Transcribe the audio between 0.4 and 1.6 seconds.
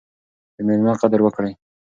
د میلمه قدر وکړئ.